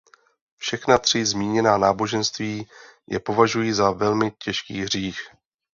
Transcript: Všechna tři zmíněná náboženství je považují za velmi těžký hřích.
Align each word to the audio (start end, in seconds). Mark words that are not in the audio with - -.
Všechna 0.57 0.97
tři 0.97 1.25
zmíněná 1.25 1.77
náboženství 1.77 2.67
je 3.07 3.19
považují 3.19 3.71
za 3.73 3.91
velmi 3.91 4.31
těžký 4.31 4.81
hřích. 4.81 5.19